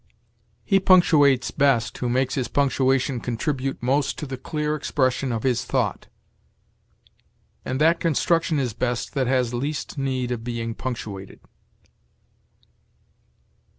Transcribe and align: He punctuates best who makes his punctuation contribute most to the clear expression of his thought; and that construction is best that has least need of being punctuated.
He 0.63 0.79
punctuates 0.79 1.51
best 1.51 1.95
who 1.99 2.09
makes 2.09 2.33
his 2.33 2.47
punctuation 2.47 3.19
contribute 3.19 3.83
most 3.83 4.17
to 4.17 4.25
the 4.25 4.35
clear 4.35 4.73
expression 4.75 5.31
of 5.31 5.43
his 5.43 5.63
thought; 5.63 6.07
and 7.63 7.79
that 7.79 7.99
construction 7.99 8.57
is 8.59 8.73
best 8.73 9.13
that 9.13 9.27
has 9.27 9.53
least 9.53 9.99
need 9.99 10.31
of 10.31 10.43
being 10.43 10.73
punctuated. 10.73 11.39